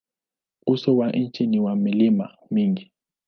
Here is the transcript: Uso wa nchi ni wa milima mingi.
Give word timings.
Uso 0.67 0.97
wa 0.97 1.11
nchi 1.11 1.47
ni 1.47 1.59
wa 1.59 1.75
milima 1.75 2.37
mingi. 2.51 2.91